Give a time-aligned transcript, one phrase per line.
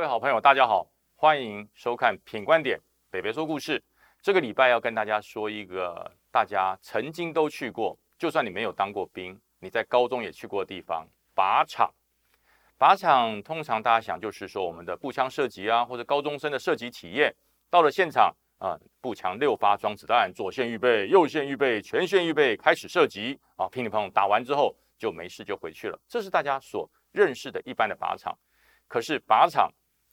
[0.00, 2.78] 各位好朋友，大家好，欢迎收看《品观点》，
[3.10, 3.84] 北北说故事。
[4.22, 11.06] 这个礼拜要跟大家说一个大家曾经都去过，就算你没有当过兵，你在高中也去过的地方——
[11.36, 11.92] 靶场。
[12.78, 17.30] 靶场通常大家想就是说我们的步枪射击啊，或者高中生的射击体验。
[17.68, 23.68] 到了现场啊，步枪六发装子弹，左线预备，右线预备，全线预备，开始射击啊！
[23.68, 26.00] 乒乒乓乓打完之后就没事就回去了。
[26.08, 28.34] 这是大家所认识的一般的靶场。
[28.88, 29.70] 可是靶场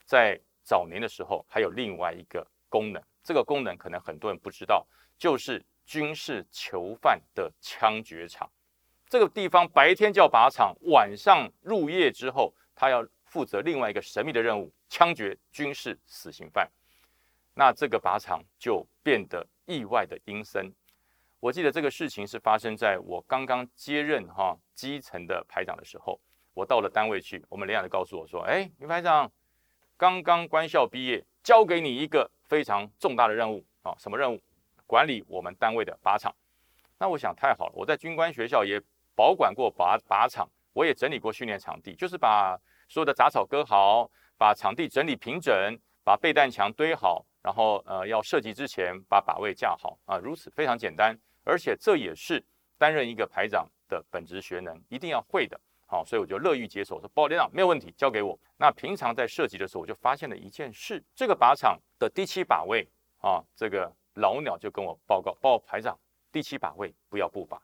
[0.08, 8.50] 在早年的时候还有另外一个功能，这个功能可能很多人不知道，就是军事囚犯的枪决场。
[9.08, 16.70] 这个地方白天叫靶场，晚上入夜之后，他要负责另外一个神秘的任务——枪决军事死刑犯。
[17.54, 20.74] 那这个靶场就变得意外的阴森。
[21.40, 26.20] 我记得这个事情是发生在我刚刚接任哈基层的排长的时候。
[26.54, 29.32] 我到了单位去，我们连长就告诉我说：“哎，李排长，
[29.98, 33.96] 刚刚官校毕业，交给你一个非常重大的任务啊！
[33.98, 34.40] 什么任务？
[34.86, 36.34] 管理我们单位的靶场。
[37.00, 38.80] 那我想太好了，我在军官学校也
[39.16, 42.56] 保管过靶靶场，我也整理过训练场地，就是把
[42.88, 52.44] 所有的杂草割好，把场地整理平整，把备弹墙堆好，然后呃要射击之前把靶位架好啊，如此非常简单，而且这也是
[52.78, 55.60] 担任一个排长的本职学能，一定要会的。”
[55.90, 58.38] 好，所以我就乐于接受，说包连长没有问题，交给我。
[58.58, 62.86] 那平常在射击的时候，我就发现了一件事：这个靶场的第七靶位
[63.22, 65.98] 啊，这个老鸟就跟我报告，报排长，
[66.30, 67.58] 第七靶位不要布靶。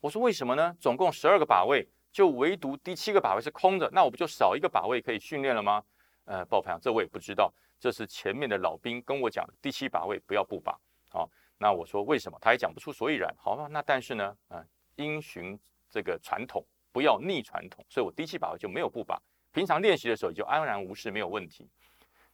[0.00, 0.76] 我说为什么呢？
[0.80, 5.82] 总共十二个靶位，就唯独第七个靶位是空着，那我不就少一个靶位可以训练了吗？
[6.26, 10.76] 呃，报排长，这我也不知道，这是前面的老兵跟我讲，第七靶位不要布靶。
[11.08, 11.26] 好，
[11.56, 12.36] 那我说为什么？
[12.38, 13.34] 他也讲不出所以然。
[13.38, 14.62] 好吧，那但是呢，嗯，
[14.96, 16.62] 因循这个传统。
[16.92, 19.16] 不要逆传统，所以我低气靶就没有步靶。
[19.50, 21.68] 平常练习的时候也就安然无事，没有问题。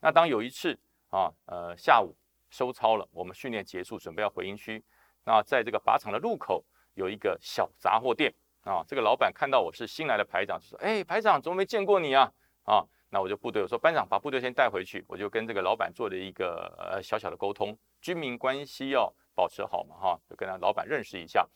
[0.00, 0.78] 那当有一次
[1.10, 2.14] 啊，呃，下午
[2.50, 4.84] 收操了，我们训练结束，准备要回营区。
[5.24, 6.64] 那在这个靶场的路口
[6.94, 8.32] 有一个小杂货店
[8.62, 12.32] 啊，这个老板看到我是新来的排长，就说：“哎，排长怎么没见过你啊？”
[12.64, 21.48] 啊，那我就部队我说班长把部队先带回去，我就跟这个老板做了一个呃小小的沟通，军民关系要保持好嘛，哈，就跟他老板认识一下。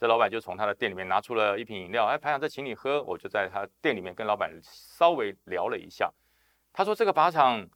[0.00, 3.02] 这老板就从他的店里面拿出了一瓶饮料，哎，排长，这请你喝。
[3.02, 6.10] 我就在他店里面跟老板稍微聊了一下。
[6.72, 7.68] 他说这个靶场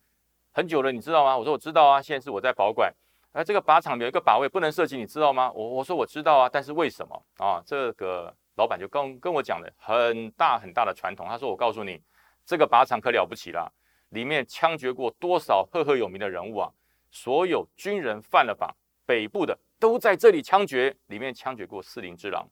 [0.51, 1.37] 很久了，你知道吗？
[1.37, 2.91] 我说我知道啊，现在是我在保管。
[3.33, 5.53] 哎，这个靶场有一个靶位不能射击，你知道吗？
[5.53, 7.63] 我我说我知道啊，但是为什么啊？
[7.67, 11.27] 这个老板就跟跟我讲了很大很大的传统。
[11.29, 12.01] 他说我告诉你，
[12.47, 13.71] 这个靶场可了不起了，
[14.09, 16.71] 里面枪决过多少赫赫有名的人物啊！
[17.11, 18.75] 所有军人犯了法，
[19.05, 19.59] 北部的。
[19.85, 22.49] 都在这里枪决，里面枪决过四灵之狼，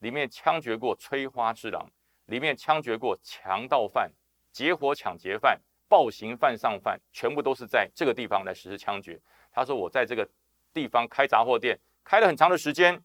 [0.00, 1.88] 里面枪决过催花之狼，
[2.26, 4.10] 里面枪决过强盗犯、
[4.50, 5.56] 劫火抢劫犯、
[5.88, 9.16] 暴行犯上犯，全部都是在这个地方来实施枪决。
[9.52, 10.28] 他说：“我在这个
[10.72, 13.00] 地方开杂货店，开了很长的时间，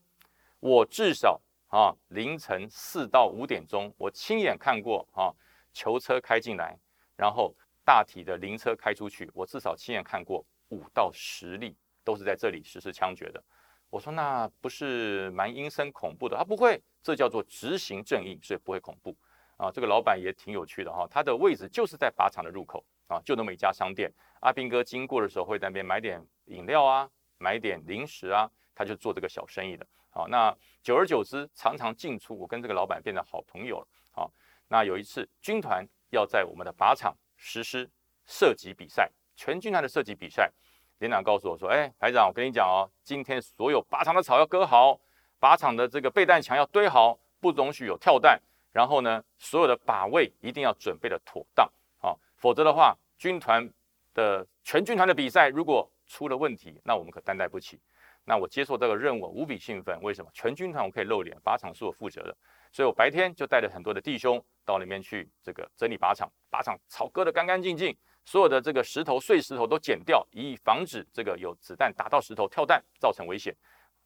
[0.59, 5.29] 我至少啊凌晨四到五点钟，我亲眼看过啊
[5.73, 6.75] 囚车开进来，
[7.15, 7.53] 然后
[7.85, 13.39] 大体的灵车开出去，我至少亲眼看过五到十例，都是在这里实施枪决的。”
[13.89, 16.37] 我说那不是蛮阴森恐怖的？
[16.37, 19.15] 他不会，这叫做执行正义，所以不会恐怖
[19.57, 19.71] 啊。
[19.71, 24.11] 这个老板也挺有趣的哈，他的位置就是在靶场的入口啊，就那么一家商店。
[24.41, 29.85] 阿兵哥经过的时候会在那边买点饮料啊，买点零食啊，他就做这个小生意的。
[30.11, 33.87] 好，那久而久之，常常进出，我跟这个老板变成好朋友了。
[34.11, 34.31] 好，
[34.67, 37.89] 那有一次军团要在我们的靶场实施
[38.27, 40.51] 射击比赛，全军团的射击比赛。
[40.99, 44.99] 连长告诉我说：“哎，排长，我跟你讲哦，今天所有靶场的草要割好，
[45.39, 48.39] 靶场的这个备弹墙要堆好，不容许有跳弹。
[48.71, 51.67] 然后呢，所有的靶位一定要准备的妥当
[52.01, 53.67] 啊，否则的话，军团
[54.13, 57.79] 的全军团的比赛如果出了问题，那我们可担待不起。
[58.25, 60.29] 那我接受这个任务无比兴奋，为什么？
[60.33, 62.37] 全军团我可以露脸，靶场是我负责的，
[62.71, 67.97] 所以我白天就带着很多的弟兄到里面去这个整理靶场，靶场草割得干干净净。”
[68.29, 73.51] 所有的这个石头碎石头都剪掉，以防止这个有子弹打到石头跳弹造成危险，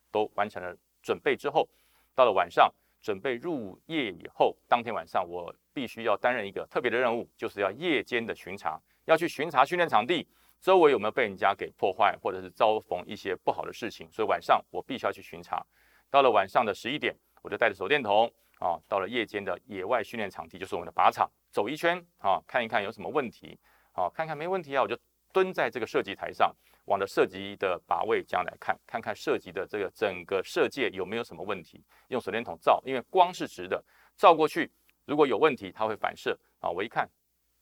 [0.10, 1.68] 都完成了准备之后，
[2.16, 10.26] 到了晚上准备入夜以后，当天晚上我必须要担任一个特别的任务，就是要夜间的巡查，要去巡查训练场地
[10.62, 15.62] 周围有没有被人家给破坏，或者是遭逢一些不好的事情，所以晚上我必须要去巡查。
[16.10, 23.60] 到了晚上的十一点，我就带着手电筒啊，到了夜间的野外训练场地，就是我们的靶场，走一圈啊，看一看有什么问题。
[23.96, 24.98] 好，看看没问题啊，我就
[25.32, 26.54] 蹲在这个射击台上，
[26.86, 31.80] 往着射击的靶位这样来看，看看射击的这个整个射界有没有什么问题。
[32.08, 33.84] 用手电筒照，因为光是直的，
[34.18, 34.72] 照过去
[35.06, 36.70] 如果有问题，它会反射啊。
[36.70, 37.08] 我一看，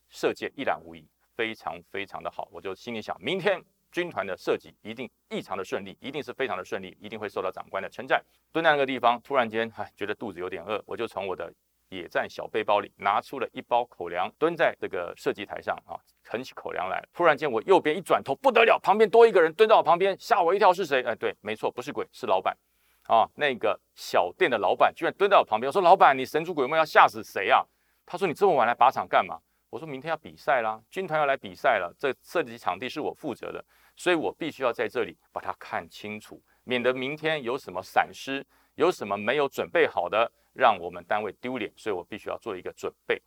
[0.10, 1.06] 射界一览无遗，
[1.36, 2.48] 非常非常的好。
[2.50, 3.62] 我就心里想，明天
[3.92, 8.24] 军团的设计一定异常的顺利，一定是非常的顺利，一定会受到长官的称赞。
[8.54, 11.54] 蹲在那个地方，突然间，哎，觉得肚子有点饿，我就从我的
[11.90, 16.00] 野战小背包里拿出了一包口粮，蹲在这个射击台上啊，
[16.32, 17.04] 啃起口粮来。
[17.14, 21.04] 突然间，我右边一转头，不得了，旁边多一个人蹲在我旁边，吓我一跳，是谁？
[21.04, 22.58] 哎，对，没错，不是鬼，是老板。
[23.08, 27.62] 啊，那个小店的老板居然蹲在我旁边，我说：“老板，你神出鬼没要吓死谁啊？”
[28.06, 29.38] 他说：“你这么晚来靶场干嘛？”
[29.70, 33.64] 我说明天要比赛啦，军团要来比赛了，这涉及场地是我负责的，
[33.98, 38.46] 所以我必须要在这里把它看清楚，免得明天有什么闪失，
[38.76, 43.22] 有什么没有准备好的，让我们单位丢脸，所以我必须要做一个准备。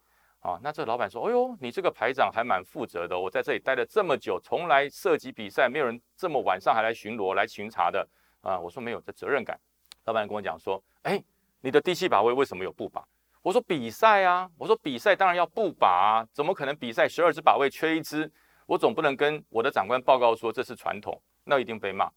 [0.44, 8.06] 啊，那这老板说：“哎呦，你这个排长还蛮负责的，我在这里待了这么久，从来射击比赛没有人这么晚上还来巡逻、来巡查的。”
[8.43, 9.58] 啊，我说没有这责任感。
[10.05, 11.25] 老板跟我讲说：“哎，
[11.62, 13.02] 你的第七把位为什么有不靶？”
[13.41, 14.46] 我说：“比赛啊！
[14.58, 18.31] 我说比赛当然要不靶啊，怎么可能比赛十二支把位缺一支？
[18.67, 22.11] 我总不能跟我的长官报告说这是传统，那一定被骂。”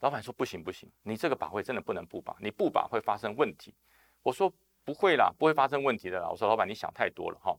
[0.00, 3.74] 老板说：“不行不行，你这个把位真的不能不靶，你不靶会发生问题。”
[4.24, 4.50] 我说
[4.84, 7.56] ：“不会啦，不会发生问题的啦。”我说：“老板，你想太多了哈。”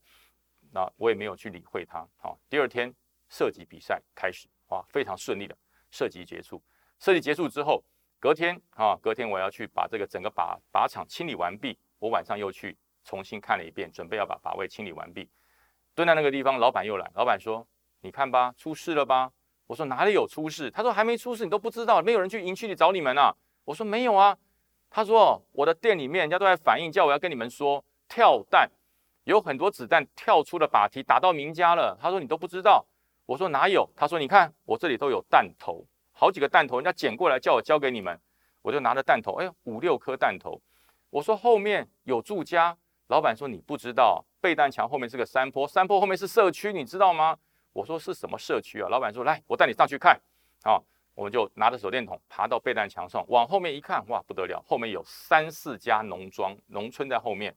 [0.72, 2.08] 那我也没有去理会他。
[2.18, 2.94] 好，第二天
[3.30, 5.58] 射击比赛开始，哇，非常顺利的
[5.92, 6.62] 射击结束。
[7.00, 7.84] 射击结束之后。
[8.18, 11.78] 隔天啊，隔天我要去把这个整个靶靶场清理完毕。
[12.00, 15.30] 我晚上又去重新看了一遍，准备要把靶位清理完毕。
[15.94, 17.12] 蹲在那个地方，老板又来。
[17.14, 17.68] 老板说
[18.02, 19.32] ：“你看吧，出事了吧？”
[19.68, 23.36] 我说：“哪里有出事？”他说：“还没出事，你都不知道，没有人去营区里找你们啊。”
[23.66, 24.36] 我说：“没有啊。”
[24.96, 28.72] 他说：“我的店里面人家都在反映，叫我要跟你们说，跳弹
[29.26, 32.86] 有很多子弹跳出了靶体，打到民家了。”他说：“你都不知道。”
[33.28, 38.18] 我说：“哪有？”他说：“你看，我这里都有弹头。”好几个弹头，人家捡过来叫我交给你们，
[38.62, 40.62] 我就拿着弹头，哎，五六颗弹头。
[41.10, 42.78] 我说后面有住家，
[43.08, 47.38] 老板说你不知道，背弹墙后面是个山坡，山坡后面是社区，你知道吗？
[47.74, 48.88] 我说是什么社区啊？
[48.88, 50.18] 老板说来，我带你上去看。
[50.64, 50.82] 啊，
[51.16, 57.56] 我们就拿着手电筒爬到背弹墙上，往后面一看，哇，不得了，后面有三四家农庄、农村在后面。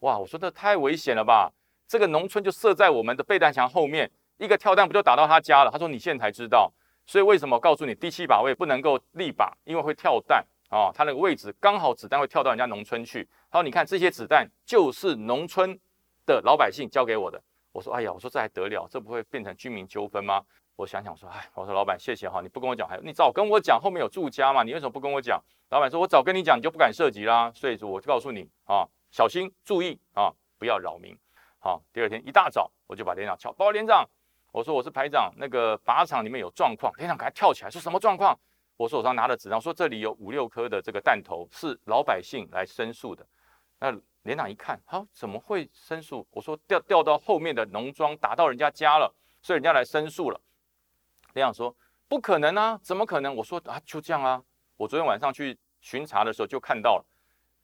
[0.00, 1.50] 哇，我说这太危险了吧？
[1.86, 5.70] 这个农村就设在我们的背弹墙后面，一个跳弹不就打到他家了？
[5.70, 6.72] 他说你现在才知道。
[7.06, 9.50] 所以为什么告诉你第七把位不能够立靶？
[9.64, 13.26] 因为会跳弹啊，它那个位置刚好子弹会跳到人家农村去。
[13.50, 15.78] 他说：“你看这些子弹就是农村
[16.26, 17.42] 的老百姓交给我的。”
[17.78, 18.88] 我说：“哎呀，我说这还得了？
[18.90, 20.42] 这不会变成居民纠纷吗？”
[20.74, 24.64] 我想想说：“哎，我说老板谢谢哈，你不跟我讲，还你早跟我讲后面有住家嘛？
[24.64, 25.40] 你为什么不跟我讲？”
[25.70, 31.16] 老板说：“我早跟你讲，你就不敢涉及啦。”所以说我就告诉你啊，小心注意啊，不要扰民。
[31.60, 34.04] 好，第二天一大早我就把连长叫，报告连长。
[34.50, 38.36] 我说我是排长，那个靶场里面有状况，连长赶快跳起来说什么状况？
[38.76, 43.24] 我手上拿着纸张说这里有五六颗的这个弹头，是老百姓来申诉的。
[43.78, 43.92] 那
[44.28, 46.26] 连长一看，好，怎么会申诉？
[46.32, 49.10] 我说掉掉到后面的农庄，打到人家家了，
[49.40, 50.38] 所以人家来申诉了。
[51.32, 51.74] 连长说
[52.08, 53.34] 不可能啊，怎么可能？
[53.34, 54.44] 我说啊，就这样啊。
[54.76, 57.04] 我昨天晚上去巡查的时候就看到了，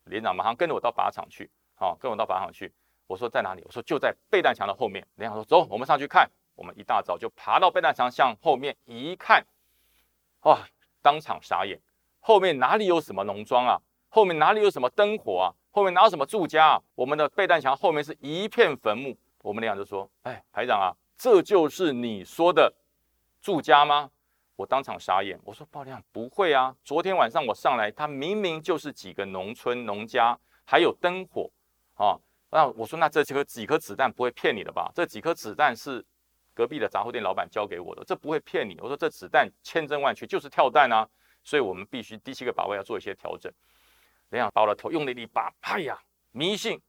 [0.05, 2.73] 连长马上跟着我到靶场去，好，跟我到靶场去。
[3.07, 3.63] 我说在哪里？
[3.67, 5.07] 我说就在备弹墙的后面。
[5.17, 6.31] 连长说走，我们上去看。
[6.55, 9.45] 我们一大早就爬到备弹墙向后面一看，
[10.45, 10.67] 哇！
[11.03, 11.79] 当场傻眼，
[12.21, 13.79] 后面哪里有什么农庄啊？
[14.15, 15.51] 后面哪里有什么灯火啊？
[15.73, 16.83] 后面哪有什么住家啊？
[16.95, 19.19] 我们的背弹墙后面是一片坟墓。
[19.43, 22.73] 我们俩就说：“哎，排长啊，这就是你说的
[23.43, 24.09] 住家吗？”
[24.55, 31.51] 我当场傻眼，我说：“报连长不会啊，昨天晚上我上来，他明明就是几个农村农家，还有灯火
[31.95, 32.17] 啊。
[32.53, 34.93] 那我说，那这几颗几颗子弹不会骗你的吧？
[34.95, 36.05] 这几颗子弹是。”
[36.55, 38.79] 隔壁的杂货店老板交给我的，这不会骗你。
[38.81, 41.05] 我说这子弹千真万确，就是跳弹啊，
[41.43, 43.53] 所以我们必须第七个把位要做一些调整。
[44.35, 45.97] 连长把我的头用力一拔，哎呀，
[46.33, 46.81] 迷信，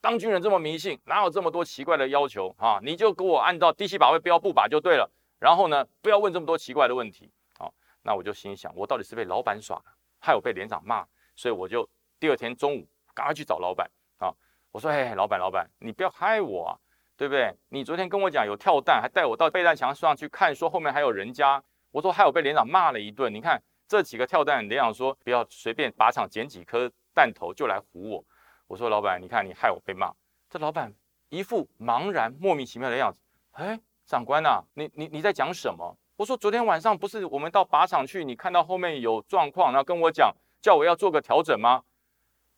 [0.00, 2.80] 当军人这么迷信，哪有这么多奇怪的要求啊？
[2.82, 5.08] 你就给我按照第七把位不要不把就对了。
[5.38, 7.30] 然后呢，不要问这么多奇怪的问题。
[7.58, 7.70] 啊，
[8.02, 9.84] 那我就心想，我到底是被老板耍了，
[10.18, 11.06] 害我被连长骂，
[11.36, 11.86] 所以我就
[12.18, 14.32] 第二天中午赶快去找老板啊。
[14.72, 16.78] 我说，哎，老板，老板，你不要害我啊。
[17.16, 17.54] 对不对？
[17.68, 21.62] 你昨天跟我讲有跳弹，还带我到背弹墙上去看，说后面还有人家。
[21.92, 23.32] 我说害我被连长骂了一顿。
[23.32, 28.24] 你看这几个跳弹，连长说不要随便靶场捡几颗弹头就来唬我。
[28.66, 30.12] 我说老板，你看你害我被骂。
[30.48, 30.92] 这老板
[31.28, 33.20] 一副茫然莫名其妙的样子。
[33.52, 35.96] 哎，长官呐，你你你在讲什么？
[36.16, 41.82] 我说昨天晚上不是我们到靶场去，你看到后面有状况，然后跟我讲，叫我要做个调整吗？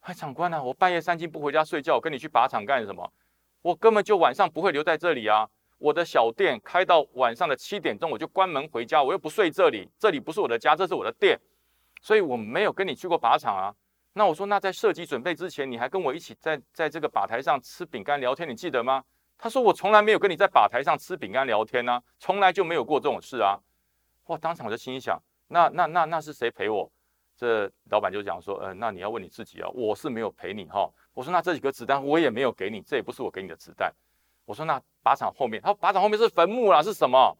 [0.00, 3.12] 哎，长官呐，我半夜三更不回家睡觉，跟你去靶场干什么？
[3.62, 5.48] 我根本就晚上不会留在这里啊！
[5.78, 11.38] 我的小店开到晚上的七点钟，我就关门回家，我又不睡这里，这里不是我的家，这是我的店，
[12.00, 13.74] 所以我没有跟你去过靶场啊。
[14.14, 19.04] 那我说，那在射击准备之前，你还跟我一起在在这个靶台上吃饼干聊天，你记得吗？
[19.36, 23.58] 他说我从来没有跟你在靶台上吃饼干聊天啊，从来就没有过这种事啊。
[24.28, 26.90] 哇，当场我就心想，那那那那是谁陪我？
[27.36, 30.90] 这老板就讲说，呃，那你要问你自己啊，我是没有陪你哈。
[31.12, 33.92] 我说那这几个子弹我也没有给你，这也不是我给你的子弹。
[34.46, 37.36] 我说那靶场后面，他说靶场后面是坟墓啦，是什么？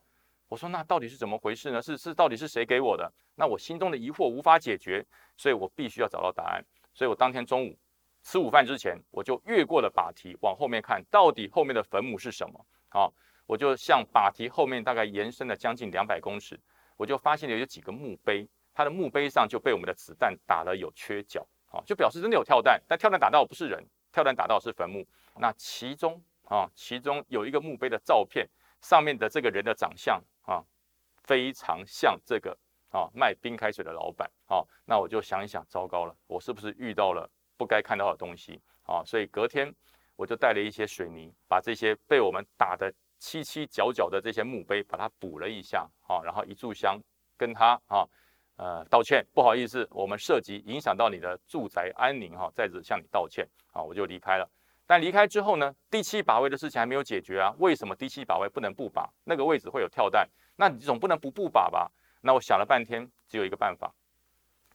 [0.48, 1.80] 我说那到底是怎么回事呢？
[1.80, 3.10] 是是到底是谁给我的？
[3.36, 5.04] 那我心中的疑惑无法解决，
[5.36, 6.64] 所以我必须要找到答案。
[6.92, 7.76] 所以我当天中午
[8.22, 12.66] 吃午饭之前，我就越过了靶题，往后面看，到底后面的坟墓是什么？
[12.88, 13.12] 好，
[13.46, 16.58] 我就向靶题后面大概延伸了将近两百公尺，
[16.96, 25.06] 我就发现了有几个墓碑，它的墓碑上就被我们的子弹打了有缺角，好，就表示真的有跳弹，但跳弹打到不是人，跳弹打到是坟墓。
[25.38, 28.48] 那其中啊，其中有一个墓碑的照片。
[28.82, 30.62] 上面的这个人的长相啊，
[31.24, 32.56] 非常像这个
[32.90, 34.62] 啊卖冰开水的老板啊。
[34.84, 39.02] 那我就想一想，糟糕了，我是不是遇到了不该看到的东西啊？
[39.04, 39.74] 所以隔天
[40.14, 46.20] 我就带了一些水泥，把这些被我们打的七七角角的这些墓碑，把它补了一下啊。
[46.22, 47.00] 然后一炷香
[47.36, 48.06] 跟他啊
[48.56, 54.48] 呃道歉，不好意思，我们涉及影响到你的住宅安宁哈，在此向你道歉啊，我就离开了。
[54.88, 55.74] 但离开之后呢？
[55.90, 57.52] 第七把位的事情还没有解决啊？
[57.58, 59.04] 为什么第七把位不能不把？
[59.24, 61.90] 那个位置会有跳弹，那你总不能不不把吧？
[62.20, 63.92] 那我想了半天，只有一个办法，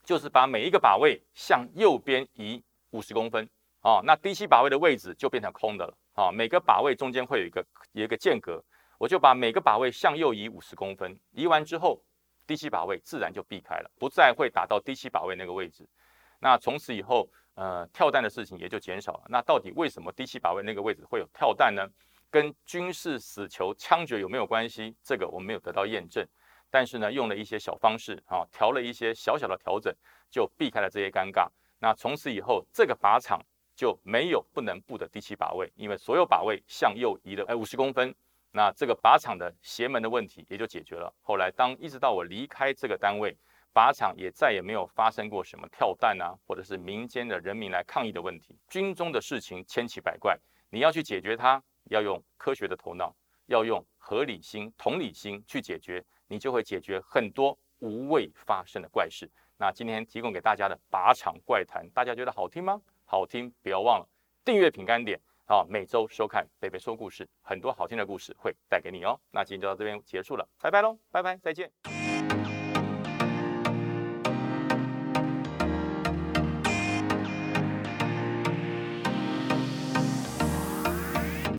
[0.04, 3.48] 就是把每一个靶位向右边移五十公分
[3.80, 6.30] 啊，那第七把位的位置就变成空的了啊。
[6.30, 8.62] 每个靶位中间会有一个有一个间隔，
[8.98, 11.98] 我就把每个靶位向右移五十公分，移完之后，
[12.46, 15.88] 第七把位自然就避开了，不再会打到第七把位那个位置。
[16.38, 17.26] 那从此以后。
[17.54, 19.24] 呃，跳弹的事情也就减少了。
[19.28, 21.86] 那到底为什么第七靶位那个位置会有跳弹呢？
[22.30, 24.96] 跟军事死囚枪决有没有关系？
[25.02, 26.26] 这个我们没有得到验证。
[26.70, 29.94] 但是呢，用了一些小方式啊，调了一些小小的调整，
[30.30, 31.46] 就避开了这些尴尬。
[31.78, 33.38] 那从此以后，这个靶场
[33.76, 38.14] 就没有不能布的第七靶位，因为所有靶位向右移了哎五十公分，
[38.50, 41.12] 那这个靶场的斜门的问题也就解决了。
[41.20, 43.36] 后来当一直到我离开这个单位。
[43.74, 48.56] 靶场也再也没有发生过什么跳弹啊，或者是民间的人民来抗议的问题。
[48.68, 50.38] 军中的事情千奇百怪，
[50.70, 53.14] 你要去解决它，要用科学的头脑，
[53.46, 59.30] 要用合理心、同理心去解决，你就会解决很多无谓发生的怪事。
[59.56, 62.80] 那今天提供给大家的靶场怪谈，大家觉得好听吗？
[63.04, 64.08] 好听，不要忘了
[64.44, 69.18] 订阅品干点啊，每周收看北北说故事，很多好听的故事会带给你哦。
[69.30, 72.01] 那今天就到这边结束了，拜拜喽，拜拜，再见。